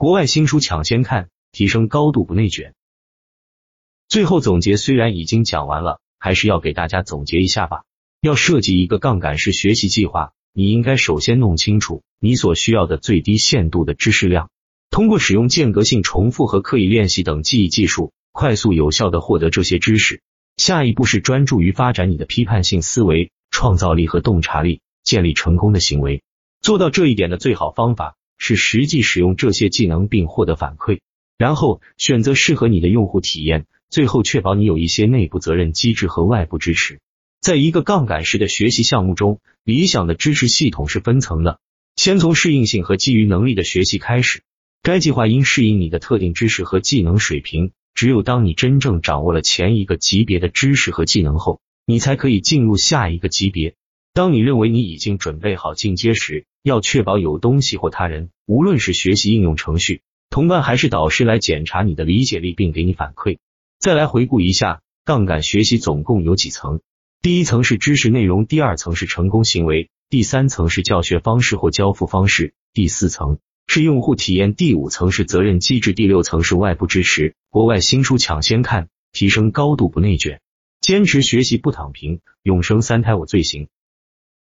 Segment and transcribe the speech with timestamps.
[0.00, 2.72] 国外新书抢先看，提升高度不内卷。
[4.08, 7.82] 最后总结虽然已经讲完了，还是要给大家总结一下吧。
[8.22, 14.48] 要设计一个杠杆式学习计划，你应该首先弄清楚你所需要的最低限度的知识量，
[14.88, 20.22] 通过使用间隔性重复和刻意练习等记忆技术，快速有效的获得这些知识。
[20.56, 26.22] 下一步是专注于发展你的批判性思维、创造力和洞察力，建立成功的行为。
[26.62, 30.98] 做到这一点的最好方法是实际使用这些技能并获得反馈，
[31.38, 36.98] 然后选择适合你的用户体验，最后确保你有一些内部责任机制和外部支持。
[37.40, 41.60] 在一个杠杆式的学习项目中，理想的知识系统是分层的，
[41.94, 44.42] 先从适应性和基于能力的学习开始。
[44.82, 47.72] 该计划应适应你的特定知识和技能水平。
[47.92, 53.74] 只有当你真正掌握了前一个级别的知识和技能后，你才可以进入下一个级别。
[54.12, 63.38] 当你认为你已经准备好进阶时，要确保有东西或他人，无论是学习应用程序、同伴还是导师来检查你的理解力并给你反馈。
[63.78, 66.80] 再来回顾一下，杠杆学习总共有几层？
[67.22, 73.38] 第一层是知识内容，第二层是成功行为，第三层是教学方式或交付方式，第四层。
[73.68, 77.36] 是用户体验，第五层是责任机制，第六层是外部支持。
[77.50, 80.40] 国外新书抢先看，提升高度不内卷，
[80.80, 83.68] 坚持学习不躺平，永生三胎我最行。